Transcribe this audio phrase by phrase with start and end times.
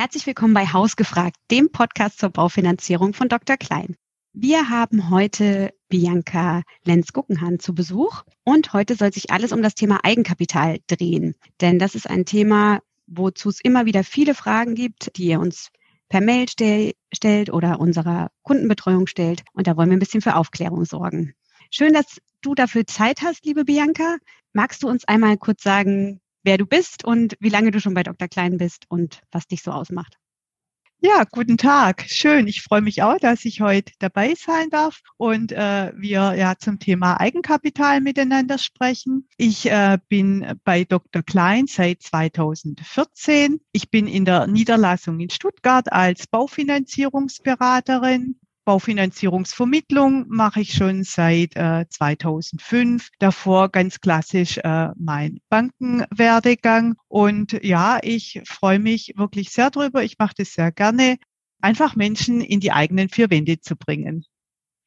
[0.00, 3.58] Herzlich willkommen bei Hausgefragt, dem Podcast zur Baufinanzierung von Dr.
[3.58, 3.96] Klein.
[4.32, 10.00] Wir haben heute Bianca Lenz-Guckenhahn zu Besuch und heute soll sich alles um das Thema
[10.02, 11.34] Eigenkapital drehen.
[11.60, 15.68] Denn das ist ein Thema, wozu es immer wieder viele Fragen gibt, die ihr uns
[16.08, 19.42] per Mail stell, stellt oder unserer Kundenbetreuung stellt.
[19.52, 21.34] Und da wollen wir ein bisschen für Aufklärung sorgen.
[21.70, 24.16] Schön, dass du dafür Zeit hast, liebe Bianca.
[24.54, 28.02] Magst du uns einmal kurz sagen, wer du bist und wie lange du schon bei
[28.02, 28.28] Dr.
[28.28, 30.20] Klein bist und was dich so ausmacht.
[31.02, 32.04] Ja, guten Tag.
[32.08, 32.46] Schön.
[32.46, 36.78] Ich freue mich auch, dass ich heute dabei sein darf und äh, wir ja zum
[36.78, 39.26] Thema Eigenkapital miteinander sprechen.
[39.38, 41.22] Ich äh, bin bei Dr.
[41.22, 43.62] Klein seit 2014.
[43.72, 51.86] Ich bin in der Niederlassung in Stuttgart als Baufinanzierungsberaterin Baufinanzierungsvermittlung mache ich schon seit äh,
[51.88, 53.08] 2005.
[53.18, 56.94] Davor ganz klassisch äh, mein Bankenwerdegang.
[57.08, 60.02] Und ja, ich freue mich wirklich sehr drüber.
[60.02, 61.16] Ich mache das sehr gerne,
[61.60, 64.24] einfach Menschen in die eigenen vier Wände zu bringen.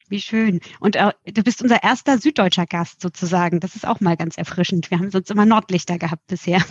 [0.09, 0.59] Wie schön.
[0.79, 3.59] Und äh, du bist unser erster süddeutscher Gast sozusagen.
[3.59, 4.91] Das ist auch mal ganz erfrischend.
[4.91, 6.63] Wir haben sonst immer Nordlichter gehabt bisher.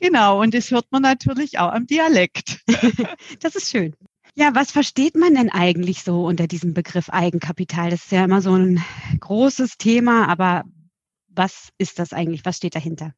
[0.00, 2.60] Genau, und das hört man natürlich auch am Dialekt.
[3.40, 3.96] das ist schön.
[4.38, 7.90] Ja, was versteht man denn eigentlich so unter diesem Begriff Eigenkapital?
[7.90, 8.80] Das ist ja immer so ein
[9.18, 10.62] großes Thema, aber
[11.26, 12.44] was ist das eigentlich?
[12.44, 13.14] Was steht dahinter?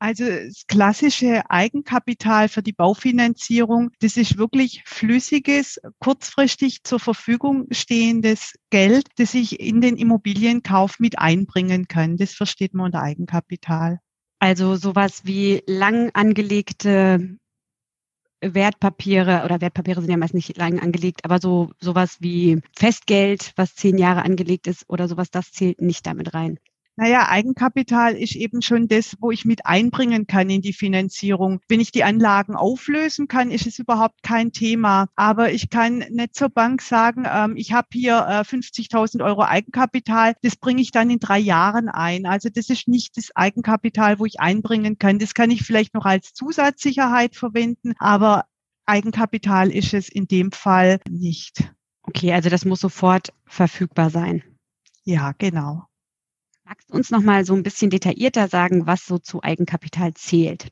[0.00, 8.54] Also das klassische Eigenkapital für die Baufinanzierung, das ist wirklich flüssiges, kurzfristig zur Verfügung stehendes
[8.70, 12.16] Geld, das ich in den Immobilienkauf mit einbringen kann.
[12.16, 14.00] Das versteht man unter Eigenkapital.
[14.40, 17.38] Also sowas wie lang angelegte
[18.52, 23.74] Wertpapiere oder Wertpapiere sind ja meist nicht lang angelegt, aber so sowas wie Festgeld, was
[23.74, 26.58] zehn Jahre angelegt ist oder sowas, das zählt nicht damit rein.
[26.96, 31.60] Naja, Eigenkapital ist eben schon das, wo ich mit einbringen kann in die Finanzierung.
[31.68, 35.08] Wenn ich die Anlagen auflösen kann, ist es überhaupt kein Thema.
[35.16, 40.34] Aber ich kann nicht zur Bank sagen, ähm, ich habe hier äh, 50.000 Euro Eigenkapital,
[40.42, 42.26] das bringe ich dann in drei Jahren ein.
[42.26, 45.18] Also das ist nicht das Eigenkapital, wo ich einbringen kann.
[45.18, 48.44] Das kann ich vielleicht noch als Zusatzsicherheit verwenden, aber
[48.86, 51.72] Eigenkapital ist es in dem Fall nicht.
[52.02, 54.44] Okay, also das muss sofort verfügbar sein.
[55.04, 55.86] Ja, genau.
[56.66, 60.68] Magst du uns noch mal so ein bisschen detaillierter sagen, was so zu Eigenkapital zählt?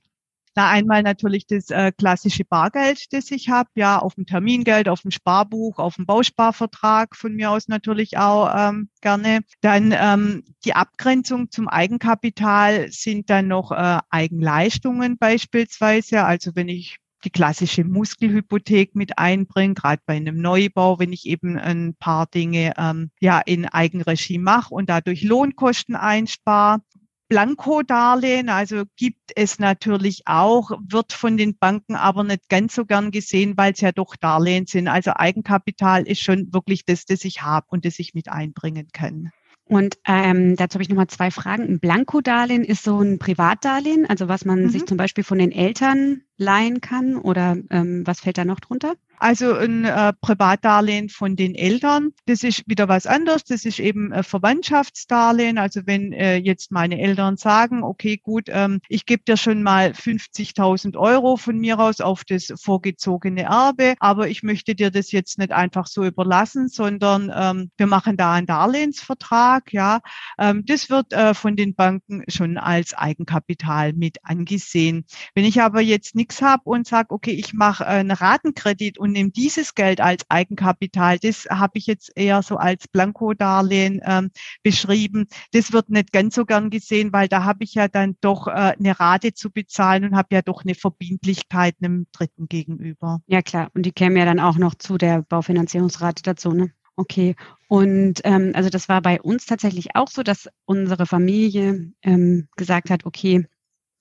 [0.55, 5.01] Na, einmal natürlich das äh, klassische Bargeld, das ich habe, ja, auf dem Termingeld, auf
[5.01, 9.41] dem Sparbuch, auf dem Bausparvertrag von mir aus natürlich auch ähm, gerne.
[9.63, 16.25] Dann ähm, die Abgrenzung zum Eigenkapital sind dann noch äh, Eigenleistungen beispielsweise.
[16.25, 21.59] Also wenn ich die klassische Muskelhypothek mit einbringen, gerade bei einem Neubau, wenn ich eben
[21.59, 26.81] ein paar Dinge ähm, ja in Eigenregie mache und dadurch Lohnkosten einspare.
[27.29, 33.11] Blankodarlehen, also gibt es natürlich auch, wird von den Banken aber nicht ganz so gern
[33.11, 34.87] gesehen, weil es ja doch Darlehen sind.
[34.87, 39.31] Also Eigenkapital ist schon wirklich das, das ich habe und das ich mit einbringen kann.
[39.65, 41.63] Und ähm, dazu habe ich nochmal zwei Fragen.
[41.63, 44.69] Ein Blankodarlehen ist so ein Privatdarlehen, also was man mhm.
[44.69, 48.95] sich zum Beispiel von den Eltern leihen kann oder ähm, was fällt da noch drunter?
[49.23, 53.45] Also ein äh, Privatdarlehen von den Eltern, das ist wieder was anderes.
[53.45, 55.59] Das ist eben äh, Verwandtschaftsdarlehen.
[55.59, 59.91] Also wenn äh, jetzt meine Eltern sagen, okay, gut, ähm, ich gebe dir schon mal
[59.93, 65.39] 50.000 Euro von mir aus auf das vorgezogene Erbe, aber ich möchte dir das jetzt
[65.39, 69.73] nicht einfach so überlassen, sondern ähm, wir machen da einen Darlehensvertrag.
[69.73, 70.01] Ja,
[70.37, 75.05] ähm, das wird äh, von den Banken schon als Eigenkapital mit angesehen.
[75.37, 79.31] Wenn ich aber jetzt nichts habe und sage, okay, ich mache einen Ratenkredit und nehme
[79.31, 84.31] dieses Geld als Eigenkapital, das habe ich jetzt eher so als Blankodarlehen ähm,
[84.63, 85.27] beschrieben.
[85.53, 88.51] Das wird nicht ganz so gern gesehen, weil da habe ich ja dann doch äh,
[88.79, 93.21] eine Rate zu bezahlen und habe ja doch eine Verbindlichkeit einem Dritten gegenüber.
[93.27, 96.73] Ja klar, und die kämen ja dann auch noch zu der Baufinanzierungsrate dazu, ne?
[96.97, 97.37] Okay.
[97.69, 102.91] Und ähm, also das war bei uns tatsächlich auch so, dass unsere Familie ähm, gesagt
[102.91, 103.47] hat, okay,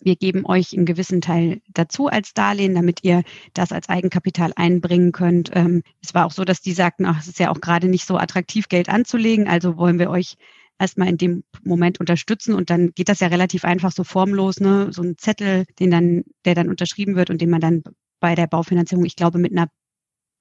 [0.02, 3.24] wir geben euch einen gewissen Teil dazu als Darlehen, damit ihr
[3.54, 5.52] das als Eigenkapital einbringen könnt.
[5.54, 8.06] Ähm, es war auch so, dass die sagten, ach, es ist ja auch gerade nicht
[8.06, 10.38] so attraktiv, Geld anzulegen, also wollen wir euch
[10.80, 14.92] erstmal in dem Moment unterstützen und dann geht das ja relativ einfach so formlos, ne?
[14.92, 17.84] So ein Zettel, den dann, der dann unterschrieben wird und den man dann
[18.20, 19.70] bei der Baufinanzierung, ich glaube, mit einer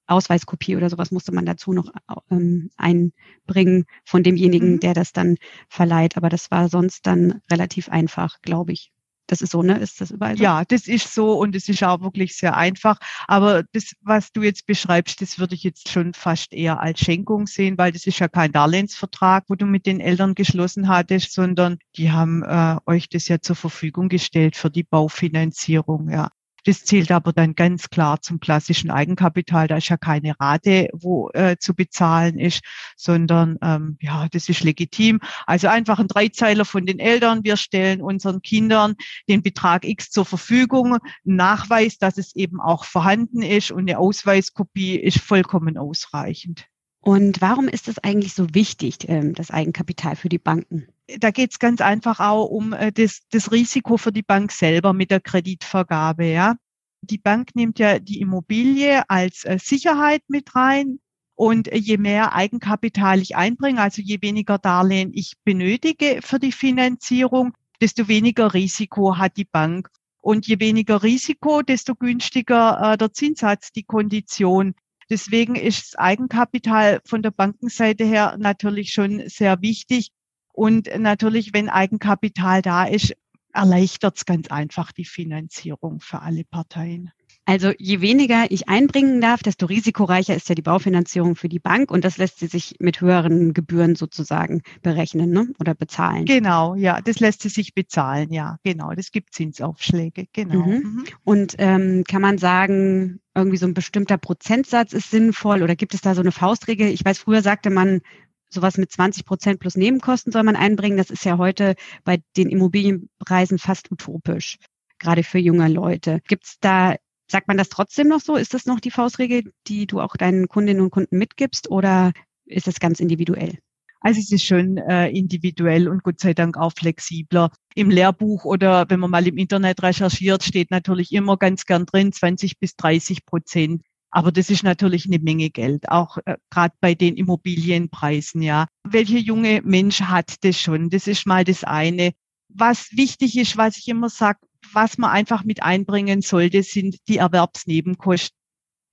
[0.07, 1.91] Ausweiskopie oder sowas musste man dazu noch
[2.29, 4.79] ähm, einbringen von demjenigen, mhm.
[4.79, 5.37] der das dann
[5.69, 6.17] verleiht.
[6.17, 8.91] Aber das war sonst dann relativ einfach, glaube ich.
[9.31, 9.77] Das ist so, ne?
[9.77, 10.43] Ist das überall so?
[10.43, 12.97] Ja, das ist so und es ist auch wirklich sehr einfach.
[13.29, 17.47] Aber das, was du jetzt beschreibst, das würde ich jetzt schon fast eher als Schenkung
[17.47, 21.77] sehen, weil das ist ja kein Darlehensvertrag, wo du mit den Eltern geschlossen hattest, sondern
[21.95, 26.29] die haben äh, euch das ja zur Verfügung gestellt für die Baufinanzierung, ja.
[26.63, 29.67] Das zählt aber dann ganz klar zum klassischen Eigenkapital.
[29.67, 32.61] Da ist ja keine Rate, wo äh, zu bezahlen ist,
[32.95, 35.19] sondern ähm, ja, das ist legitim.
[35.47, 37.43] Also einfach ein Dreizeiler von den Eltern.
[37.43, 38.95] Wir stellen unseren Kindern
[39.27, 44.95] den Betrag X zur Verfügung, Nachweis, dass es eben auch vorhanden ist und eine Ausweiskopie
[44.97, 46.67] ist vollkommen ausreichend.
[47.03, 50.87] Und warum ist es eigentlich so wichtig, ähm, das Eigenkapital für die Banken?
[51.19, 54.93] Da geht es ganz einfach auch um äh, das, das Risiko für die Bank selber
[54.93, 56.25] mit der Kreditvergabe.
[56.25, 56.55] Ja,
[57.01, 60.99] die Bank nimmt ja die Immobilie als äh, Sicherheit mit rein.
[61.33, 67.53] Und je mehr Eigenkapital ich einbringe, also je weniger Darlehen ich benötige für die Finanzierung,
[67.81, 69.89] desto weniger Risiko hat die Bank.
[70.19, 74.75] Und je weniger Risiko, desto günstiger äh, der Zinssatz, die Kondition.
[75.11, 80.11] Deswegen ist das Eigenkapital von der Bankenseite her natürlich schon sehr wichtig.
[80.53, 83.13] Und natürlich, wenn Eigenkapital da ist,
[83.51, 87.11] erleichtert es ganz einfach die Finanzierung für alle Parteien.
[87.45, 91.89] Also je weniger ich einbringen darf, desto risikoreicher ist ja die Baufinanzierung für die Bank
[91.89, 95.47] und das lässt sie sich mit höheren Gebühren sozusagen berechnen ne?
[95.59, 96.25] oder bezahlen.
[96.25, 98.91] Genau, ja, das lässt sie sich bezahlen, ja, genau.
[98.93, 100.65] Das gibt Zinsaufschläge, genau.
[100.65, 100.73] Mhm.
[100.73, 101.03] Mhm.
[101.23, 106.01] Und ähm, kann man sagen, irgendwie so ein bestimmter Prozentsatz ist sinnvoll oder gibt es
[106.01, 106.89] da so eine Faustregel?
[106.89, 108.01] Ich weiß, früher sagte man,
[108.49, 110.97] sowas mit 20 Prozent plus Nebenkosten soll man einbringen.
[110.97, 114.57] Das ist ja heute bei den Immobilienpreisen fast utopisch,
[114.99, 116.21] gerade für junge Leute.
[116.27, 116.95] Gibt es da
[117.31, 118.35] Sagt man das trotzdem noch so?
[118.35, 122.11] Ist das noch die Faustregel, die du auch deinen Kundinnen und Kunden mitgibst oder
[122.43, 123.57] ist es ganz individuell?
[124.01, 127.49] Also es ist schon äh, individuell und Gott sei Dank auch flexibler.
[127.73, 132.11] Im Lehrbuch oder wenn man mal im Internet recherchiert, steht natürlich immer ganz gern drin
[132.11, 133.81] 20 bis 30 Prozent.
[134.09, 138.67] Aber das ist natürlich eine Menge Geld, auch äh, gerade bei den Immobilienpreisen, ja.
[138.83, 140.89] Welcher junge Mensch hat das schon?
[140.89, 142.11] Das ist mal das eine.
[142.49, 144.39] Was wichtig ist, was ich immer sage,
[144.73, 148.37] was man einfach mit einbringen sollte, sind die Erwerbsnebenkosten.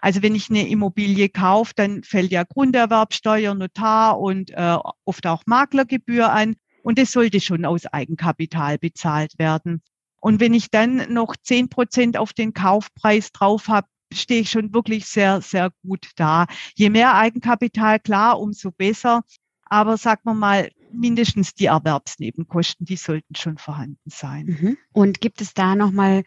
[0.01, 5.43] Also wenn ich eine Immobilie kaufe, dann fällt ja Grunderwerbsteuer, Notar und äh, oft auch
[5.47, 6.55] Maklergebühr an.
[6.83, 9.83] Und das sollte schon aus Eigenkapital bezahlt werden.
[10.21, 14.73] Und wenn ich dann noch zehn Prozent auf den Kaufpreis drauf habe, stehe ich schon
[14.73, 16.47] wirklich sehr, sehr gut da.
[16.75, 19.23] Je mehr Eigenkapital, klar, umso besser.
[19.65, 24.47] Aber sagen wir mal, mindestens die Erwerbsnebenkosten, die sollten schon vorhanden sein.
[24.47, 24.77] Mhm.
[24.93, 26.25] Und gibt es da nochmal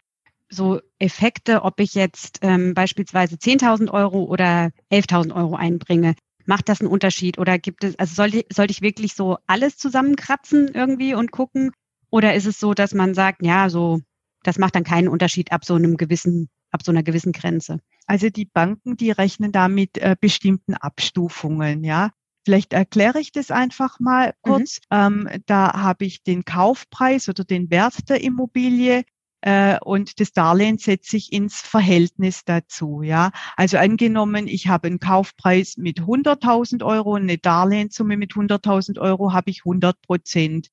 [0.48, 6.14] so Effekte, ob ich jetzt ähm, beispielsweise 10.000 Euro oder 11.000 Euro einbringe?
[6.44, 10.68] Macht das einen Unterschied oder gibt es, also sollte, sollte ich wirklich so alles zusammenkratzen
[10.74, 11.72] irgendwie und gucken?
[12.10, 14.00] Oder ist es so, dass man sagt, ja, so,
[14.42, 17.78] das macht dann keinen Unterschied ab so einem gewissen, ab so einer gewissen Grenze?
[18.06, 22.10] Also die Banken, die rechnen da mit äh, bestimmten Abstufungen, ja.
[22.44, 24.50] Vielleicht erkläre ich das einfach mal mhm.
[24.50, 24.80] kurz.
[24.90, 25.28] Mhm.
[25.30, 29.04] Ähm, da habe ich den Kaufpreis oder den Wert der Immobilie
[29.42, 33.02] äh, und das Darlehen setze ich ins Verhältnis dazu.
[33.02, 39.00] Ja, also angenommen, ich habe einen Kaufpreis mit 100.000 Euro und eine Darlehenssumme mit 100.000
[39.00, 40.68] Euro habe ich 100 Prozent.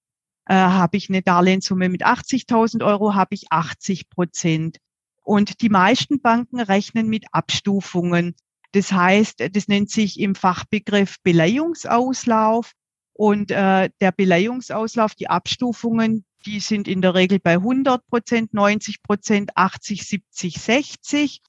[0.46, 4.78] Äh, habe ich eine Darlehenssumme mit 80.000 Euro, habe ich 80 Prozent.
[5.24, 8.36] Und die meisten Banken rechnen mit Abstufungen.
[8.72, 12.74] Das heißt, das nennt sich im Fachbegriff Beleihungsauslauf.
[13.14, 19.04] Und äh, der Beleihungsauslauf, die Abstufungen, die sind in der Regel bei 100 Prozent, 90
[19.04, 21.42] Prozent, 80, 70, 60.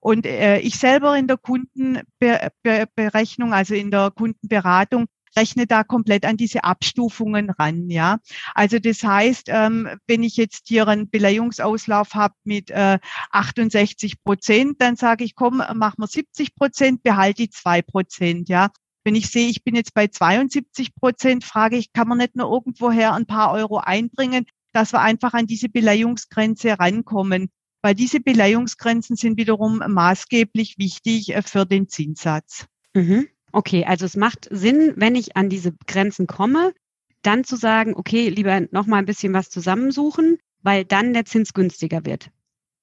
[0.00, 6.36] Und äh, ich selber in der Kundenberechnung, also in der Kundenberatung, rechne da komplett an
[6.36, 7.90] diese Abstufungen ran.
[7.90, 8.18] Ja,
[8.54, 12.98] also das heißt, ähm, wenn ich jetzt hier einen Beleihungsauslauf habe mit äh,
[13.30, 18.48] 68 Prozent, dann sage ich, komm, mach mal 70 Prozent, behalte die zwei Prozent.
[18.48, 18.70] Ja,
[19.04, 22.50] wenn ich sehe, ich bin jetzt bei 72 Prozent, frage ich, kann man nicht nur
[22.50, 27.50] irgendwoher ein paar Euro einbringen, dass wir einfach an diese Beleihungsgrenze rankommen.
[27.82, 32.66] Weil diese Beleihungsgrenzen sind wiederum maßgeblich wichtig äh, für den Zinssatz.
[32.94, 33.28] Mhm.
[33.54, 36.74] Okay, also es macht Sinn, wenn ich an diese Grenzen komme,
[37.22, 41.52] dann zu sagen, okay, lieber noch mal ein bisschen was zusammensuchen, weil dann der Zins
[41.52, 42.30] günstiger wird.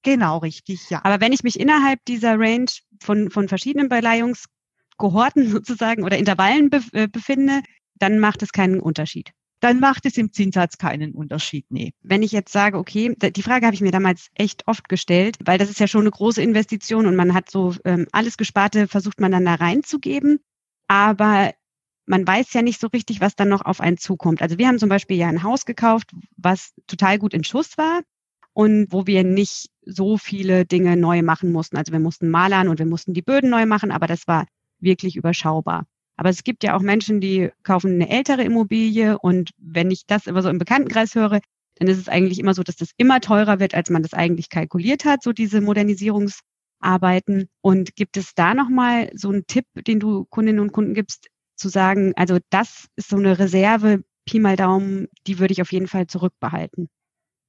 [0.02, 1.02] Genau, richtig, ja.
[1.04, 2.70] Aber wenn ich mich innerhalb dieser Range
[3.02, 7.60] von, von verschiedenen Beleihungskohorten sozusagen oder Intervallen äh, befinde,
[7.96, 9.32] dann macht es keinen Unterschied.
[9.60, 11.92] Dann macht es im Zinssatz keinen Unterschied, nee.
[12.00, 15.58] Wenn ich jetzt sage, okay, die Frage habe ich mir damals echt oft gestellt, weil
[15.58, 19.20] das ist ja schon eine große Investition und man hat so ähm, alles Gesparte, versucht
[19.20, 20.40] man dann da reinzugeben
[20.92, 21.54] aber
[22.04, 24.42] man weiß ja nicht so richtig, was dann noch auf einen zukommt.
[24.42, 28.02] Also wir haben zum Beispiel ja ein Haus gekauft, was total gut in Schuss war
[28.52, 31.78] und wo wir nicht so viele Dinge neu machen mussten.
[31.78, 34.44] Also wir mussten malern und wir mussten die Böden neu machen, aber das war
[34.80, 35.86] wirklich überschaubar.
[36.16, 40.26] Aber es gibt ja auch Menschen, die kaufen eine ältere Immobilie und wenn ich das
[40.26, 41.40] immer so im Bekanntenkreis höre,
[41.76, 44.50] dann ist es eigentlich immer so, dass das immer teurer wird, als man das eigentlich
[44.50, 45.62] kalkuliert hat, so diese
[46.82, 47.48] Modernisierungsarbeiten.
[47.60, 51.68] Und gibt es da nochmal so einen Tipp, den du Kundinnen und Kunden gibst, zu
[51.68, 55.88] sagen, also das ist so eine Reserve, Pi mal Daumen, die würde ich auf jeden
[55.88, 56.88] Fall zurückbehalten?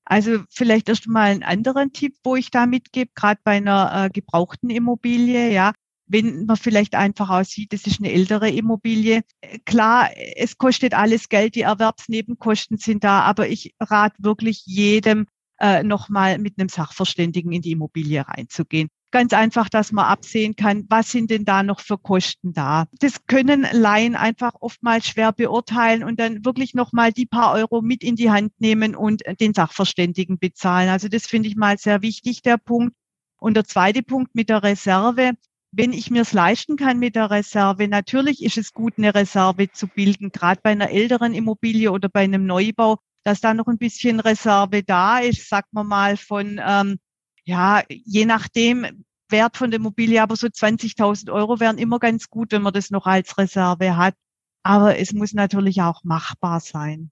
[0.06, 4.10] Also vielleicht erst mal einen anderen Tipp, wo ich da mitgebe, gerade bei einer äh,
[4.10, 5.74] gebrauchten Immobilie, ja,
[6.08, 9.22] wenn man vielleicht einfach aussieht, das ist eine ältere Immobilie.
[9.66, 15.26] Klar, es kostet alles Geld, die Erwerbsnebenkosten sind da, aber ich rate wirklich jedem,
[15.60, 18.90] äh, nochmal mit einem Sachverständigen in die Immobilie reinzugehen.
[19.14, 22.88] Ganz einfach, dass man absehen kann, was sind denn da noch für Kosten da.
[23.00, 28.04] Das können Laien einfach oftmals schwer beurteilen und dann wirklich nochmal die paar Euro mit
[28.04, 30.90] in die Hand nehmen und den Sachverständigen bezahlen.
[30.90, 32.96] Also das finde ich mal sehr wichtig, der Punkt.
[33.38, 35.34] Und der zweite Punkt mit der Reserve.
[35.72, 39.72] Wenn ich mir es leisten kann mit der Reserve, natürlich ist es gut, eine Reserve
[39.72, 43.78] zu bilden, gerade bei einer älteren Immobilie oder bei einem Neubau, dass da noch ein
[43.78, 46.98] bisschen Reserve da ist, sagt man mal von ähm,
[47.46, 52.52] ja, je nachdem, Wert von der Immobilie, aber so 20.000 Euro wären immer ganz gut,
[52.52, 54.16] wenn man das noch als Reserve hat.
[54.64, 57.12] Aber es muss natürlich auch machbar sein.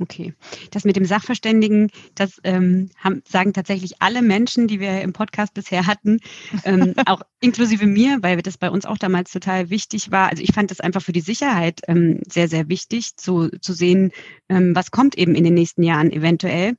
[0.00, 0.34] Okay.
[0.70, 5.52] Das mit dem Sachverständigen, das ähm, haben, sagen tatsächlich alle Menschen, die wir im Podcast
[5.54, 6.18] bisher hatten,
[6.64, 10.30] ähm, auch inklusive mir, weil das bei uns auch damals total wichtig war.
[10.30, 14.12] Also ich fand das einfach für die Sicherheit ähm, sehr, sehr wichtig, zu, zu sehen,
[14.48, 16.76] ähm, was kommt eben in den nächsten Jahren eventuell.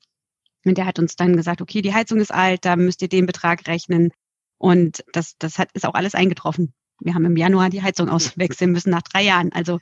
[0.65, 3.25] Und der hat uns dann gesagt, okay, die Heizung ist alt, da müsst ihr den
[3.25, 4.12] Betrag rechnen.
[4.58, 6.74] Und das, das hat, ist auch alles eingetroffen.
[7.00, 9.51] Wir haben im Januar die Heizung auswechseln müssen nach drei Jahren.
[9.51, 9.79] Also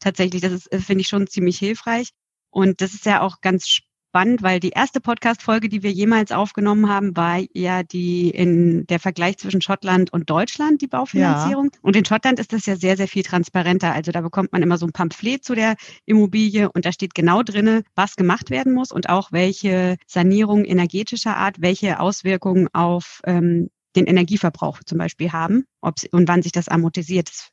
[0.00, 2.10] tatsächlich, das ist, finde ich schon ziemlich hilfreich.
[2.50, 3.80] Und das ist ja auch ganz
[4.12, 9.00] spannend, weil die erste Podcast-Folge, die wir jemals aufgenommen haben, war ja die in der
[9.00, 11.70] Vergleich zwischen Schottland und Deutschland, die Baufinanzierung.
[11.72, 11.78] Ja.
[11.80, 13.94] Und in Schottland ist das ja sehr, sehr viel transparenter.
[13.94, 17.42] Also da bekommt man immer so ein Pamphlet zu der Immobilie und da steht genau
[17.42, 23.70] drinne, was gemacht werden muss und auch welche Sanierung energetischer Art, welche Auswirkungen auf ähm,
[23.96, 27.30] den Energieverbrauch zum Beispiel haben ob und wann sich das amortisiert.
[27.30, 27.48] Das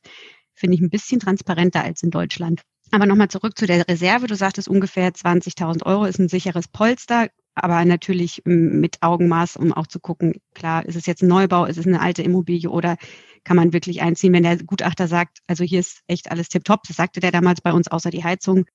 [0.52, 2.60] finde ich ein bisschen transparenter als in Deutschland.
[2.90, 4.26] Aber nochmal zurück zu der Reserve.
[4.26, 9.72] Du sagtest ungefähr 20.000 Euro ist ein sicheres Polster, aber natürlich ähm, mit Augenmaß, um
[9.72, 12.96] auch zu gucken, klar, ist es jetzt ein Neubau, ist es eine alte Immobilie oder
[13.44, 16.96] kann man wirklich einziehen, wenn der Gutachter sagt, also hier ist echt alles tipptopp, das
[16.96, 18.66] sagte der damals bei uns, außer die Heizung,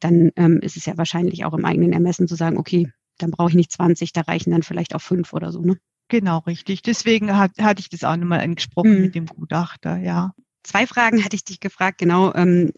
[0.00, 3.50] dann ähm, ist es ja wahrscheinlich auch im eigenen Ermessen zu sagen, okay, dann brauche
[3.50, 5.76] ich nicht 20, da reichen dann vielleicht auch fünf oder so, ne?
[6.08, 6.82] Genau, richtig.
[6.82, 9.00] Deswegen hat, hatte ich das auch nochmal angesprochen mhm.
[9.00, 10.32] mit dem Gutachter, ja.
[10.62, 12.32] Zwei Fragen hatte ich dich gefragt, genau.
[12.34, 12.72] Ähm,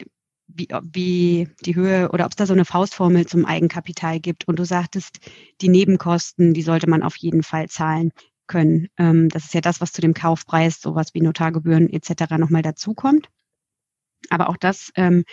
[0.54, 4.46] wie, wie die Höhe oder ob es da so eine Faustformel zum Eigenkapital gibt.
[4.48, 5.18] Und du sagtest,
[5.60, 8.12] die Nebenkosten, die sollte man auf jeden Fall zahlen
[8.46, 8.88] können.
[8.98, 12.38] Ähm, das ist ja das, was zu dem Kaufpreis, sowas wie Notargebühren etc.
[12.38, 13.28] nochmal dazukommt.
[14.30, 15.24] Aber auch das ähm,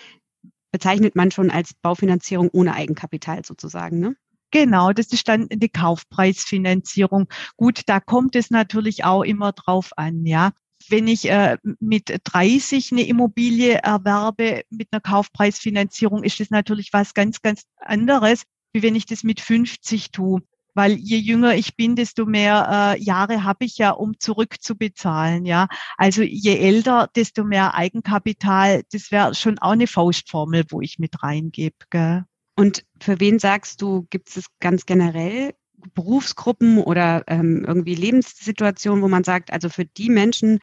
[0.71, 4.15] bezeichnet man schon als Baufinanzierung ohne Eigenkapital sozusagen, ne?
[4.53, 7.29] Genau, das ist dann die Kaufpreisfinanzierung.
[7.55, 10.51] Gut, da kommt es natürlich auch immer drauf an, ja
[10.89, 17.13] wenn ich äh, mit 30 eine Immobilie erwerbe mit einer Kaufpreisfinanzierung, ist das natürlich was
[17.13, 20.41] ganz, ganz anderes, wie wenn ich das mit 50 tue.
[20.73, 25.45] Weil je jünger ich bin, desto mehr äh, Jahre habe ich ja, um zurückzubezahlen.
[25.45, 28.83] Ja, also je älter, desto mehr Eigenkapital.
[28.91, 32.25] Das wäre schon auch eine Faustformel, wo ich mit reingebe.
[32.55, 35.53] Und für wen sagst du, gibt es ganz generell
[35.93, 40.59] Berufsgruppen oder ähm, irgendwie Lebenssituationen, wo man sagt, also für die Menschen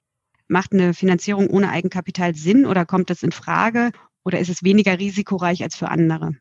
[0.48, 3.92] Macht eine Finanzierung ohne Eigenkapital Sinn oder kommt das in Frage
[4.24, 6.32] oder ist es weniger risikoreich als für andere?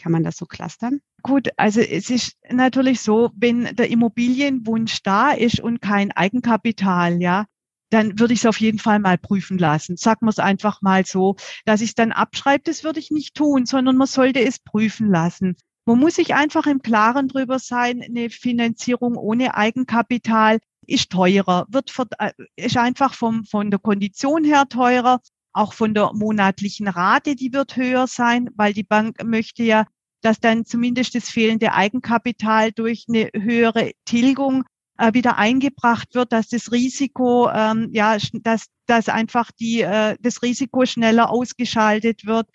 [0.00, 1.00] Kann man das so clustern?
[1.22, 7.46] Gut, also es ist natürlich so, wenn der Immobilienwunsch da ist und kein Eigenkapital, ja,
[7.90, 9.96] dann würde ich es auf jeden Fall mal prüfen lassen.
[9.96, 13.34] Sagen wir es einfach mal so, dass ich es dann abschreibe, das würde ich nicht
[13.34, 15.56] tun, sondern man sollte es prüfen lassen.
[15.86, 21.92] Man muss sich einfach im Klaren drüber sein, eine Finanzierung ohne Eigenkapital ist teurer, wird
[22.18, 25.20] äh, ist einfach vom, von der Kondition her teurer,
[25.52, 29.86] auch von der monatlichen Rate, die wird höher sein, weil die Bank möchte ja,
[30.20, 34.64] dass dann zumindest das fehlende Eigenkapital durch eine höhere Tilgung
[34.98, 40.42] äh, wieder eingebracht wird, dass das Risiko, ähm, ja, dass, dass einfach die, äh, das
[40.42, 42.48] Risiko schneller ausgeschaltet wird.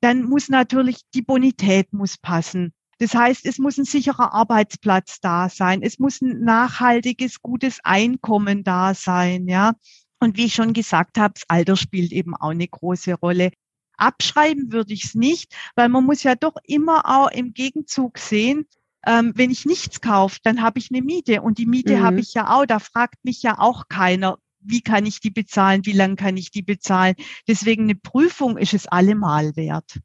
[0.00, 2.72] Dann muss natürlich die Bonität muss passen.
[2.98, 5.82] Das heißt, es muss ein sicherer Arbeitsplatz da sein.
[5.82, 9.74] Es muss ein nachhaltiges, gutes Einkommen da sein, ja.
[10.20, 13.52] Und wie ich schon gesagt habe, das Alter spielt eben auch eine große Rolle.
[13.96, 18.66] Abschreiben würde ich es nicht, weil man muss ja doch immer auch im Gegenzug sehen,
[19.06, 22.02] ähm, wenn ich nichts kaufe, dann habe ich eine Miete und die Miete mhm.
[22.02, 22.66] habe ich ja auch.
[22.66, 26.50] Da fragt mich ja auch keiner, wie kann ich die bezahlen, wie lange kann ich
[26.50, 27.14] die bezahlen.
[27.46, 29.98] Deswegen eine Prüfung ist es allemal wert.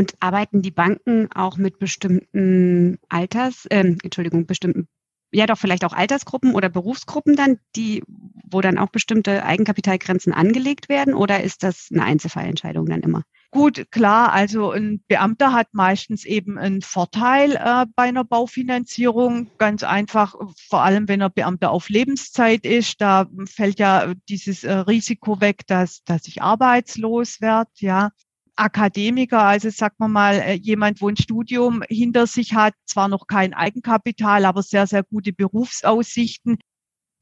[0.00, 4.88] Und arbeiten die Banken auch mit bestimmten Alters, äh, Entschuldigung, bestimmten,
[5.30, 8.02] ja doch vielleicht auch Altersgruppen oder Berufsgruppen dann, die,
[8.50, 13.24] wo dann auch bestimmte Eigenkapitalgrenzen angelegt werden oder ist das eine Einzelfallentscheidung dann immer?
[13.50, 19.50] Gut, klar, also ein Beamter hat meistens eben einen Vorteil äh, bei einer Baufinanzierung.
[19.58, 20.34] Ganz einfach,
[20.66, 25.66] vor allem wenn er Beamter auf Lebenszeit ist, da fällt ja dieses äh, Risiko weg,
[25.66, 28.12] dass, dass ich arbeitslos werde, ja.
[28.60, 33.26] Akademiker, also sagt man mal, äh, jemand, wo ein Studium hinter sich hat, zwar noch
[33.26, 36.58] kein Eigenkapital, aber sehr, sehr gute Berufsaussichten,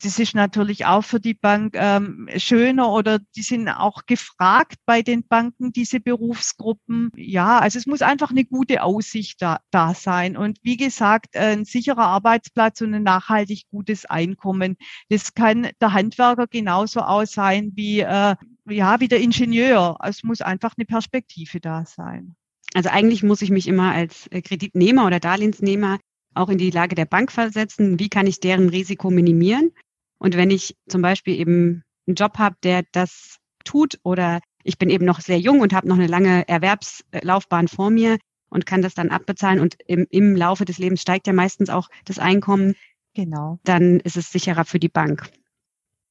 [0.01, 5.03] das ist natürlich auch für die Bank ähm, schöner oder die sind auch gefragt bei
[5.03, 7.11] den Banken, diese Berufsgruppen.
[7.17, 10.37] Ja, also es muss einfach eine gute Aussicht da, da sein.
[10.37, 14.77] Und wie gesagt, ein sicherer Arbeitsplatz und ein nachhaltig gutes Einkommen.
[15.09, 18.37] Das kann der Handwerker genauso aus sein wie, äh,
[18.71, 19.97] ja, wie der Ingenieur.
[20.03, 22.37] Es muss einfach eine Perspektive da sein.
[22.75, 25.99] Also eigentlich muss ich mich immer als äh, Kreditnehmer oder Darlehensnehmer
[26.35, 27.99] auch in die Lage der Bank versetzen.
[27.99, 29.73] Wie kann ich deren Risiko minimieren?
[30.19, 34.91] Und wenn ich zum Beispiel eben einen Job habe, der das tut oder ich bin
[34.91, 38.19] eben noch sehr jung und habe noch eine lange Erwerbslaufbahn vor mir
[38.51, 41.89] und kann das dann abbezahlen und im, im Laufe des Lebens steigt ja meistens auch
[42.05, 42.75] das Einkommen.
[43.15, 43.59] Genau.
[43.65, 45.31] Dann ist es sicherer für die Bank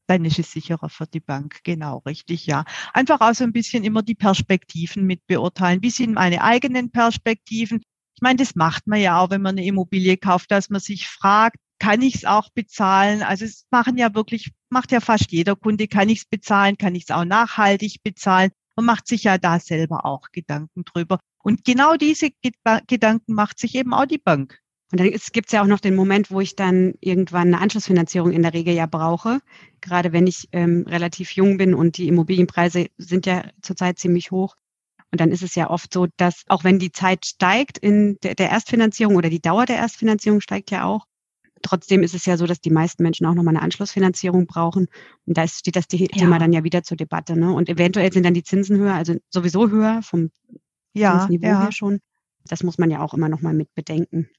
[0.07, 1.59] dann ist es sicherer für die Bank.
[1.63, 2.65] Genau, richtig, ja.
[2.93, 5.81] Einfach auch so ein bisschen immer die Perspektiven mit beurteilen.
[5.81, 7.81] Wie sind meine eigenen Perspektiven?
[8.15, 11.07] Ich meine, das macht man ja auch, wenn man eine Immobilie kauft, dass man sich
[11.07, 13.21] fragt, kann ich es auch bezahlen?
[13.21, 16.95] Also es machen ja wirklich, macht ja fast jeder Kunde, kann ich es bezahlen, kann
[16.95, 18.51] ich es auch nachhaltig bezahlen?
[18.75, 21.19] Man macht sich ja da selber auch Gedanken drüber.
[21.43, 22.29] Und genau diese
[22.87, 24.59] Gedanken macht sich eben auch die Bank.
[24.91, 28.31] Und dann gibt es ja auch noch den Moment, wo ich dann irgendwann eine Anschlussfinanzierung
[28.31, 29.41] in der Regel ja brauche.
[29.81, 34.55] Gerade wenn ich ähm, relativ jung bin und die Immobilienpreise sind ja zurzeit ziemlich hoch.
[35.11, 38.35] Und dann ist es ja oft so, dass auch wenn die Zeit steigt in der,
[38.35, 41.05] der Erstfinanzierung oder die Dauer der Erstfinanzierung steigt ja auch,
[41.61, 44.87] Trotzdem ist es ja so, dass die meisten Menschen auch nochmal eine Anschlussfinanzierung brauchen.
[45.25, 46.39] Und da steht das Thema ja.
[46.39, 47.37] dann ja wieder zur Debatte.
[47.37, 47.51] Ne?
[47.51, 50.31] Und eventuell sind dann die Zinsen höher, also sowieso höher vom
[50.93, 51.63] ja, Zinsniveau ja.
[51.63, 51.99] her schon.
[52.45, 54.29] Das muss man ja auch immer nochmal mit bedenken.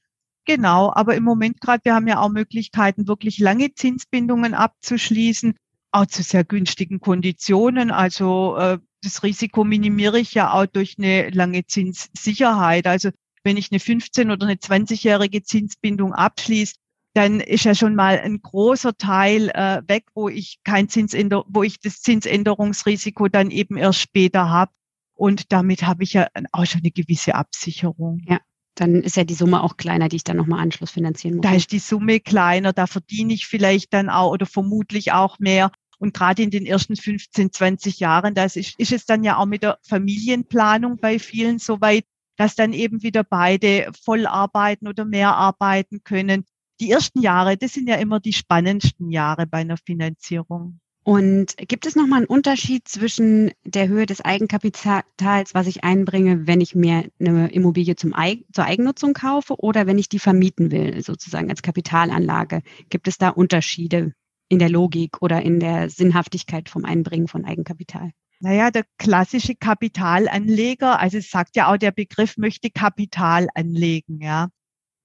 [0.49, 5.53] Genau, aber im Moment gerade, wir haben ja auch Möglichkeiten, wirklich lange Zinsbindungen abzuschließen,
[5.91, 7.91] auch zu sehr günstigen Konditionen.
[7.91, 12.87] Also äh, das Risiko minimiere ich ja auch durch eine lange Zinssicherheit.
[12.87, 13.11] Also
[13.43, 16.73] wenn ich eine 15- oder eine 20-jährige Zinsbindung abschließe,
[17.13, 21.61] dann ist ja schon mal ein großer Teil äh, weg, wo ich kein Zinsänder wo
[21.61, 24.71] ich das Zinsänderungsrisiko dann eben erst später habe.
[25.13, 28.23] Und damit habe ich ja auch schon eine gewisse Absicherung.
[28.25, 28.39] Ja.
[28.79, 31.43] Dann ist ja die Summe auch kleiner, die ich dann nochmal Anschluss finanzieren muss.
[31.43, 35.71] Da ist die Summe kleiner, da verdiene ich vielleicht dann auch oder vermutlich auch mehr.
[35.97, 39.45] Und gerade in den ersten 15, 20 Jahren, das ist, ist es dann ja auch
[39.45, 42.05] mit der Familienplanung bei vielen soweit,
[42.37, 46.45] dass dann eben wieder beide voll arbeiten oder mehr arbeiten können
[46.79, 50.79] die ersten Jahre, das sind ja immer die spannendsten Jahre bei einer Finanzierung.
[51.09, 56.61] Und gibt es nochmal einen Unterschied zwischen der Höhe des Eigenkapitals, was ich einbringe, wenn
[56.61, 61.01] ich mir eine Immobilie zum Eig zur Eigennutzung kaufe oder wenn ich die vermieten will,
[61.01, 62.61] sozusagen als Kapitalanlage?
[62.91, 64.13] Gibt es da Unterschiede
[64.49, 68.11] in der Logik oder in der Sinnhaftigkeit vom Einbringen von Eigenkapital?
[68.39, 74.49] Naja, der klassische Kapitalanleger, also es sagt ja auch der Begriff, möchte Kapital anlegen, ja.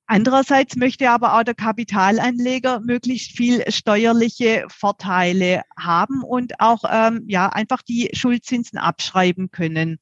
[0.06, 7.48] Andererseits möchte aber auch der Kapitalanleger möglichst viel steuerliche Vorteile haben und auch ähm, ja
[7.48, 9.98] einfach die Schuldzinsen abschreiben können.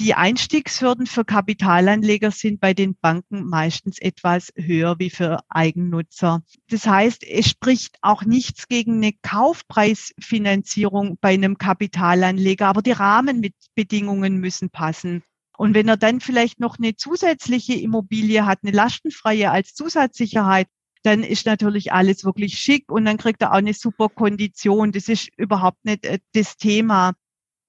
[0.00, 6.42] Die Einstiegshürden für Kapitalanleger sind bei den Banken meistens etwas höher wie für Eigennutzer.
[6.70, 14.36] Das heißt, es spricht auch nichts gegen eine Kaufpreisfinanzierung bei einem Kapitalanleger, aber die Rahmenbedingungen
[14.36, 15.24] müssen passen.
[15.58, 20.68] Und wenn er dann vielleicht noch eine zusätzliche Immobilie hat, eine lastenfreie als Zusatzsicherheit,
[21.02, 24.92] dann ist natürlich alles wirklich schick und dann kriegt er auch eine super Kondition.
[24.92, 27.14] Das ist überhaupt nicht äh, das Thema.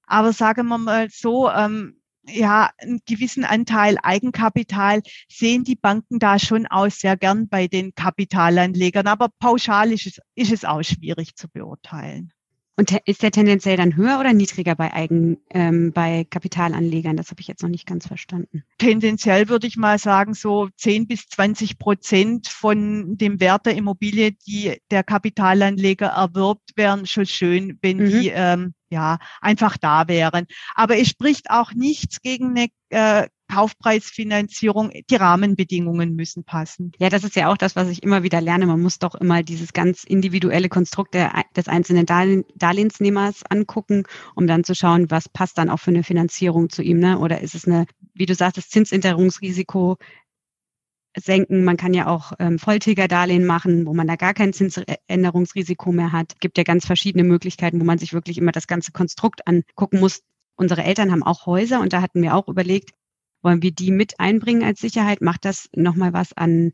[0.06, 6.38] Aber sagen wir mal so, ähm, ja, einen gewissen Anteil Eigenkapital sehen die Banken da
[6.38, 9.08] schon aus sehr gern bei den Kapitalanlegern.
[9.08, 12.34] Aber pauschal ist es, ist es auch schwierig zu beurteilen.
[12.80, 17.18] Und ist der tendenziell dann höher oder niedriger bei Eigen, ähm, bei Kapitalanlegern?
[17.18, 18.64] Das habe ich jetzt noch nicht ganz verstanden.
[18.78, 24.32] Tendenziell würde ich mal sagen, so 10 bis 20 Prozent von dem Wert der Immobilie,
[24.32, 28.10] die der Kapitalanleger erwirbt, wären schon schön, wenn mhm.
[28.12, 30.46] die ähm, ja einfach da wären.
[30.74, 36.92] Aber es spricht auch nichts gegen eine äh, Kaufpreisfinanzierung, die Rahmenbedingungen müssen passen.
[37.00, 38.66] Ja, das ist ja auch das, was ich immer wieder lerne.
[38.66, 44.04] Man muss doch immer dieses ganz individuelle Konstrukt der, des einzelnen Darlehen, Darlehensnehmers angucken,
[44.36, 47.00] um dann zu schauen, was passt dann auch für eine Finanzierung zu ihm.
[47.00, 47.20] Ne?
[47.20, 47.86] Oder ist es eine
[48.20, 49.98] wie du sagst, das Zinsänderungsrisiko
[51.18, 51.64] senken.
[51.64, 56.34] Man kann ja auch ähm, Volltilgerdarlehen machen, wo man da gar kein Zinsänderungsrisiko mehr hat.
[56.34, 60.00] Es gibt ja ganz verschiedene Möglichkeiten, wo man sich wirklich immer das ganze Konstrukt angucken
[60.00, 60.22] muss.
[60.56, 62.92] Unsere Eltern haben auch Häuser und da hatten wir auch überlegt,
[63.42, 65.22] wollen wir die mit einbringen als Sicherheit?
[65.22, 66.72] Macht das nochmal was an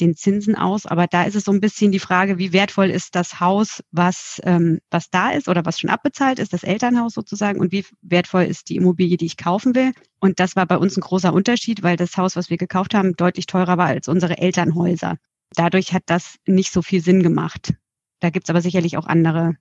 [0.00, 0.86] den Zinsen aus.
[0.86, 4.40] Aber da ist es so ein bisschen die Frage, wie wertvoll ist das Haus, was,
[4.44, 8.44] ähm, was da ist oder was schon abbezahlt ist, das Elternhaus sozusagen, und wie wertvoll
[8.44, 9.92] ist die Immobilie, die ich kaufen will.
[10.20, 13.14] Und das war bei uns ein großer Unterschied, weil das Haus, was wir gekauft haben,
[13.14, 15.16] deutlich teurer war als unsere Elternhäuser.
[15.54, 17.74] Dadurch hat das nicht so viel Sinn gemacht.
[18.20, 19.54] Da gibt's aber sicherlich auch andere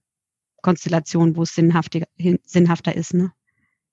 [0.62, 2.08] Konstellationen, wo es sinnhaftiger,
[2.44, 3.14] sinnhafter ist.
[3.14, 3.32] Ne?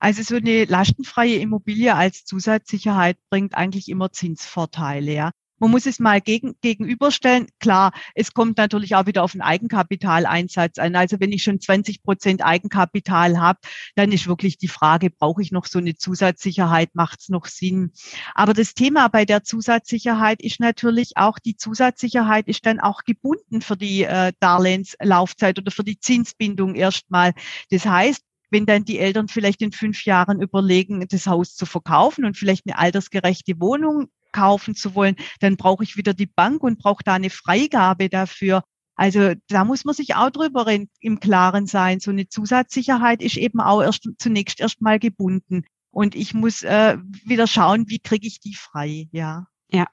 [0.01, 5.13] Also so eine lastenfreie Immobilie als Zusatzsicherheit bringt eigentlich immer Zinsvorteile.
[5.13, 5.31] Ja.
[5.61, 7.49] Man muss es mal gegen, gegenüberstellen.
[7.59, 10.97] Klar, es kommt natürlich auch wieder auf den Eigenkapitaleinsatz an.
[10.97, 13.59] Also wenn ich schon 20 Prozent Eigenkapital habe,
[13.95, 16.95] dann ist wirklich die Frage, brauche ich noch so eine Zusatzsicherheit?
[16.95, 17.93] Macht es noch Sinn?
[18.35, 23.61] Aber das Thema bei der Zusatzsicherheit ist natürlich auch, die Zusatzsicherheit ist dann auch gebunden
[23.61, 27.35] für die äh, Darlehenslaufzeit oder für die Zinsbindung erstmal.
[27.69, 32.25] Das heißt, wenn dann die Eltern vielleicht in fünf Jahren überlegen, das Haus zu verkaufen
[32.25, 36.79] und vielleicht eine altersgerechte Wohnung kaufen zu wollen, dann brauche ich wieder die Bank und
[36.79, 38.63] brauche da eine Freigabe dafür.
[38.95, 40.67] Also da muss man sich auch drüber
[41.01, 42.01] im Klaren sein.
[42.01, 45.65] So eine Zusatzsicherheit ist eben auch erst zunächst erstmal gebunden.
[45.91, 49.47] Und ich muss äh, wieder schauen, wie kriege ich die frei, ja.
[49.73, 49.87] Ja.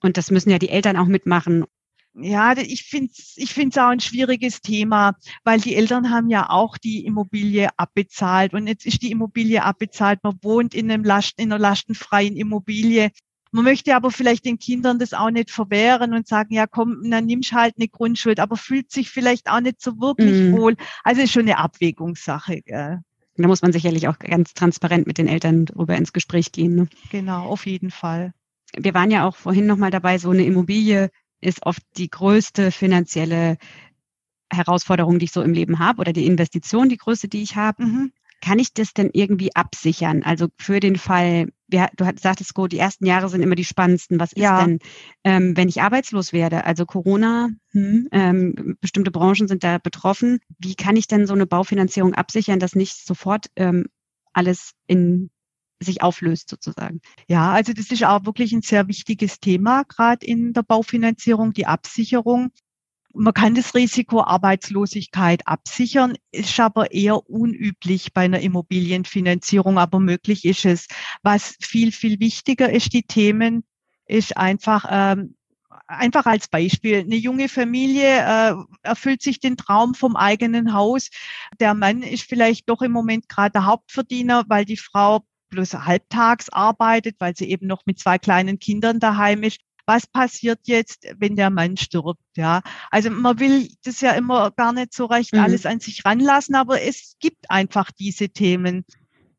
[0.00, 1.64] Und das müssen ja die Eltern auch mitmachen.
[2.22, 6.50] Ja, ich finde es ich find's auch ein schwieriges Thema, weil die Eltern haben ja
[6.50, 10.20] auch die Immobilie abbezahlt und jetzt ist die Immobilie abbezahlt.
[10.22, 13.10] Man wohnt in, einem Lasten, in einer lastenfreien Immobilie.
[13.52, 17.26] Man möchte aber vielleicht den Kindern das auch nicht verwehren und sagen, ja komm, dann
[17.26, 20.52] nimmst halt eine Grundschuld, aber fühlt sich vielleicht auch nicht so wirklich mm.
[20.52, 20.76] wohl.
[21.02, 22.62] Also ist schon eine Abwägungssache.
[22.62, 23.00] Gell?
[23.36, 26.76] Da muss man sicherlich auch ganz transparent mit den Eltern drüber ins Gespräch gehen.
[26.76, 26.88] Ne?
[27.10, 28.32] Genau, auf jeden Fall.
[28.76, 33.58] Wir waren ja auch vorhin nochmal dabei, so eine Immobilie ist oft die größte finanzielle
[34.52, 37.84] Herausforderung, die ich so im Leben habe oder die Investition, die größte, die ich habe.
[37.84, 40.22] Mhm kann ich das denn irgendwie absichern?
[40.22, 44.18] Also für den Fall, du sagtest, Go, die ersten Jahre sind immer die spannendsten.
[44.18, 44.64] Was ist ja.
[44.64, 44.78] denn,
[45.24, 46.64] ähm, wenn ich arbeitslos werde?
[46.64, 50.40] Also Corona, hm, ähm, bestimmte Branchen sind da betroffen.
[50.58, 53.86] Wie kann ich denn so eine Baufinanzierung absichern, dass nicht sofort ähm,
[54.32, 55.30] alles in
[55.80, 57.00] sich auflöst sozusagen.
[57.28, 61.66] Ja, also das ist auch wirklich ein sehr wichtiges Thema, gerade in der Baufinanzierung, die
[61.66, 62.50] Absicherung.
[63.12, 70.44] Man kann das Risiko Arbeitslosigkeit absichern, ist aber eher unüblich bei einer Immobilienfinanzierung, aber möglich
[70.44, 70.86] ist es.
[71.22, 73.64] Was viel, viel wichtiger ist, die Themen,
[74.06, 75.34] ist einfach, ähm,
[75.86, 81.10] einfach als Beispiel, eine junge Familie äh, erfüllt sich den Traum vom eigenen Haus.
[81.58, 86.48] Der Mann ist vielleicht doch im Moment gerade der Hauptverdiener, weil die Frau bloß halbtags
[86.48, 89.60] arbeitet, weil sie eben noch mit zwei kleinen Kindern daheim ist
[89.90, 92.62] was passiert jetzt, wenn der Mann stirbt, ja.
[92.92, 95.40] Also man will das ja immer gar nicht so recht mhm.
[95.40, 98.84] alles an sich ranlassen, aber es gibt einfach diese Themen.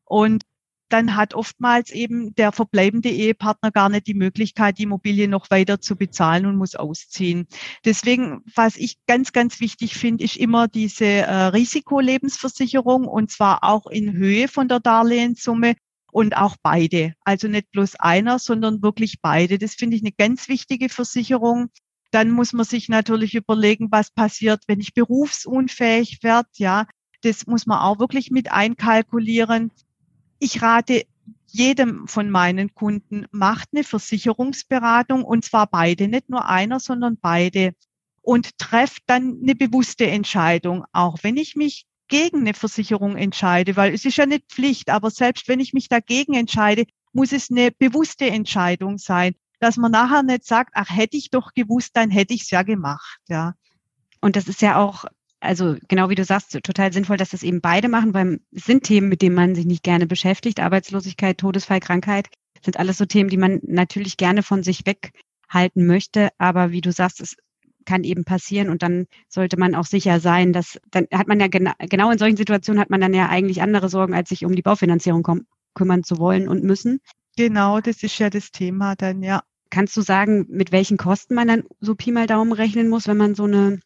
[0.04, 0.42] Und
[0.90, 5.80] dann hat oftmals eben der verbleibende Ehepartner gar nicht die Möglichkeit, die Immobilie noch weiter
[5.80, 7.46] zu bezahlen und muss ausziehen.
[7.86, 13.86] Deswegen, was ich ganz, ganz wichtig finde, ist immer diese äh, Risikolebensversicherung und zwar auch
[13.86, 15.76] in Höhe von der Darlehenssumme
[16.12, 17.14] und auch beide.
[17.24, 19.58] Also nicht bloß einer, sondern wirklich beide.
[19.58, 21.70] Das finde ich eine ganz wichtige Versicherung.
[22.12, 26.48] Dann muss man sich natürlich überlegen, was passiert, wenn ich berufsunfähig werde.
[26.56, 26.86] Ja,
[27.22, 29.72] das muss man auch wirklich mit einkalkulieren.
[30.38, 31.04] Ich rate
[31.46, 37.74] jedem von meinen Kunden, macht eine Versicherungsberatung und zwar beide, nicht nur einer, sondern beide
[38.20, 40.84] und trefft dann eine bewusste Entscheidung.
[40.92, 45.10] Auch wenn ich mich gegen eine Versicherung entscheide, weil es ist ja nicht Pflicht, aber
[45.10, 50.22] selbst wenn ich mich dagegen entscheide, muss es eine bewusste Entscheidung sein, dass man nachher
[50.22, 53.54] nicht sagt, ach, hätte ich doch gewusst, dann hätte ich es ja gemacht, ja.
[54.20, 55.06] Und das ist ja auch,
[55.40, 58.84] also genau wie du sagst, total sinnvoll, dass das eben beide machen, weil es sind
[58.84, 60.60] Themen, mit denen man sich nicht gerne beschäftigt.
[60.60, 62.28] Arbeitslosigkeit, Todesfall, Krankheit
[62.62, 66.28] sind alles so Themen, die man natürlich gerne von sich weghalten möchte.
[66.36, 67.36] Aber wie du sagst, es
[67.84, 71.48] kann eben passieren und dann sollte man auch sicher sein, dass dann hat man ja
[71.48, 74.54] gena genau in solchen Situationen hat man dann ja eigentlich andere Sorgen, als sich um
[74.54, 75.22] die Baufinanzierung
[75.74, 77.00] kümmern zu wollen und müssen.
[77.36, 79.42] Genau, das ist ja das Thema dann, ja.
[79.70, 83.16] Kannst du sagen, mit welchen Kosten man dann so Pi mal Daumen rechnen muss, wenn
[83.16, 83.80] man so eine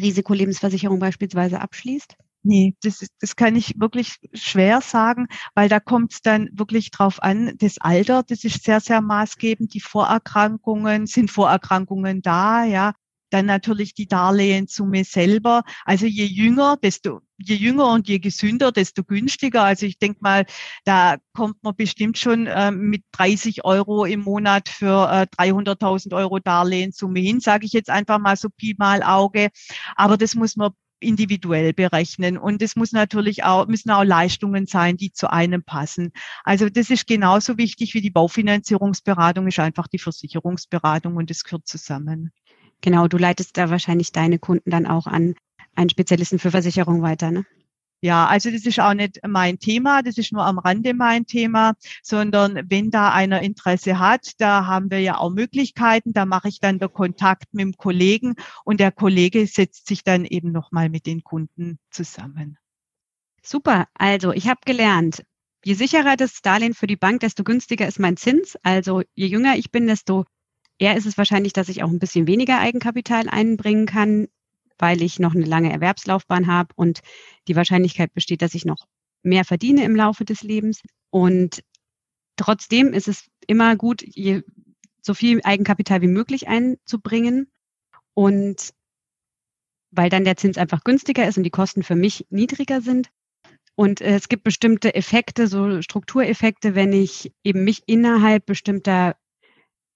[0.00, 2.16] Risikolebensversicherung beispielsweise abschließt?
[2.42, 6.90] Nee, das, ist, das kann ich wirklich schwer sagen, weil da kommt es dann wirklich
[6.90, 9.74] drauf an, das Alter, das ist sehr, sehr maßgebend.
[9.74, 12.94] Die Vorerkrankungen, sind Vorerkrankungen da, ja.
[13.30, 15.62] Dann natürlich die Darlehenssumme selber.
[15.84, 19.64] Also je jünger, desto je jünger und je gesünder, desto günstiger.
[19.64, 20.44] Also ich denke mal,
[20.84, 26.38] da kommt man bestimmt schon äh, mit 30 Euro im Monat für äh, 300.000 Euro
[26.38, 29.48] Darlehenssumme hin, sage ich jetzt einfach mal so Pi mal Auge.
[29.96, 32.38] Aber das muss man individuell berechnen.
[32.38, 36.12] Und es muss natürlich auch, müssen auch Leistungen sein, die zu einem passen.
[36.44, 41.66] Also das ist genauso wichtig wie die Baufinanzierungsberatung, ist einfach die Versicherungsberatung und das gehört
[41.66, 42.32] zusammen.
[42.80, 45.34] Genau, du leitest da wahrscheinlich deine Kunden dann auch an
[45.74, 47.44] einen Spezialisten für Versicherung weiter, ne?
[48.02, 51.74] Ja, also das ist auch nicht mein Thema, das ist nur am Rande mein Thema,
[52.02, 56.60] sondern wenn da einer Interesse hat, da haben wir ja auch Möglichkeiten, da mache ich
[56.60, 61.04] dann den Kontakt mit dem Kollegen und der Kollege setzt sich dann eben nochmal mit
[61.04, 62.56] den Kunden zusammen.
[63.42, 65.22] Super, also ich habe gelernt,
[65.62, 68.56] je sicherer das Darlehen für die Bank, desto günstiger ist mein Zins.
[68.62, 70.24] Also je jünger ich bin, desto
[70.80, 74.26] eher ist es wahrscheinlich, dass ich auch ein bisschen weniger Eigenkapital einbringen kann
[74.80, 77.00] weil ich noch eine lange Erwerbslaufbahn habe und
[77.48, 78.86] die Wahrscheinlichkeit besteht, dass ich noch
[79.22, 80.80] mehr verdiene im Laufe des Lebens.
[81.10, 81.62] Und
[82.36, 84.42] trotzdem ist es immer gut, je,
[85.02, 87.50] so viel Eigenkapital wie möglich einzubringen
[88.14, 88.70] und
[89.90, 93.10] weil dann der Zins einfach günstiger ist und die Kosten für mich niedriger sind.
[93.74, 99.16] Und es gibt bestimmte Effekte, so Struktureffekte, wenn ich eben mich innerhalb bestimmter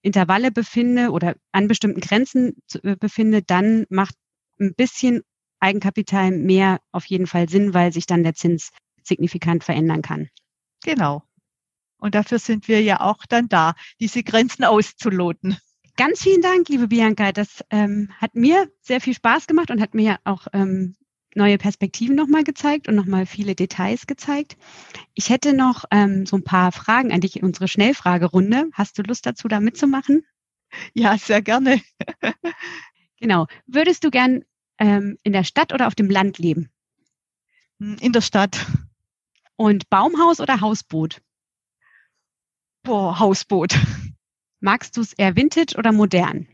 [0.04, 4.14] Intervalle befinde oder an bestimmten Grenzen äh, befinde, dann macht
[4.60, 5.22] ein bisschen
[5.60, 8.70] Eigenkapital mehr auf jeden Fall Sinn, weil sich dann der Zins
[9.02, 10.28] signifikant verändern kann.
[10.84, 11.22] Genau.
[11.98, 15.56] Und dafür sind wir ja auch dann da, diese Grenzen auszuloten.
[15.96, 17.32] Ganz vielen Dank, liebe Bianca.
[17.32, 20.96] Das ähm, hat mir sehr viel Spaß gemacht und hat mir auch ähm,
[21.36, 24.56] neue Perspektiven nochmal gezeigt und nochmal viele Details gezeigt.
[25.14, 28.70] Ich hätte noch ähm, so ein paar Fragen an dich in unsere Schnellfragerunde.
[28.72, 30.24] Hast du Lust dazu, da mitzumachen?
[30.94, 31.80] Ja, sehr gerne.
[33.20, 33.46] Genau.
[33.66, 34.44] Würdest du gern
[34.78, 36.68] ähm, in der Stadt oder auf dem Land leben?
[37.80, 38.66] Hm, in der Stadt.
[39.56, 41.22] Und Baumhaus oder Hausboot?
[42.82, 43.78] Boah, Hausboot.
[44.60, 46.48] Magst du es eher vintage oder modern?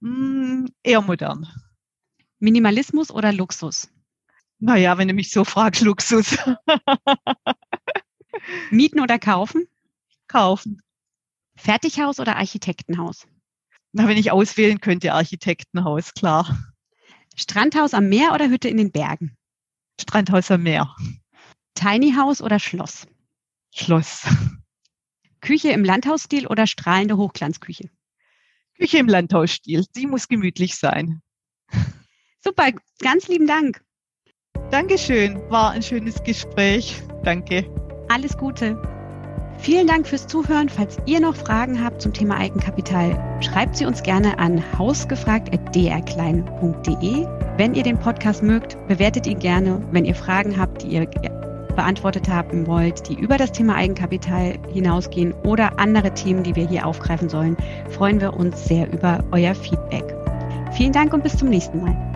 [0.00, 1.48] Mm, eher modern.
[2.40, 3.88] Minimalismus oder Luxus?
[4.58, 6.36] Naja, wenn du mich so fragst, Luxus.
[8.70, 9.66] Mieten oder kaufen?
[10.26, 10.82] Kaufen.
[11.56, 13.26] Fertighaus oder Architektenhaus?
[13.92, 16.58] Na, wenn ich auswählen könnte, Architektenhaus, klar.
[17.36, 19.36] Strandhaus am Meer oder Hütte in den Bergen?
[20.00, 20.94] Strandhaus am Meer.
[21.74, 23.06] Tiny House oder Schloss?
[23.74, 24.26] Schloss.
[25.40, 27.90] Küche im Landhausstil oder strahlende Hochglanzküche?
[28.76, 29.86] Küche im Landhausstil.
[29.94, 31.22] Die muss gemütlich sein.
[32.42, 32.70] Super,
[33.02, 33.82] ganz lieben Dank.
[34.70, 37.02] Dankeschön, war ein schönes Gespräch.
[37.22, 37.66] Danke.
[38.08, 38.80] Alles Gute.
[39.58, 40.70] Vielen Dank fürs Zuhören.
[40.70, 47.26] Falls ihr noch Fragen habt zum Thema Eigenkapital, schreibt sie uns gerne an hausgefragt.drklein.de.
[47.58, 49.86] Wenn ihr den Podcast mögt, bewertet ihn gerne.
[49.92, 51.06] Wenn ihr Fragen habt, die ihr
[51.76, 56.86] beantwortet haben wollt, die über das Thema Eigenkapital hinausgehen oder andere Themen, die wir hier
[56.86, 57.58] aufgreifen sollen,
[57.90, 60.16] freuen wir uns sehr über euer Feedback.
[60.72, 62.09] Vielen Dank und bis zum nächsten Mal.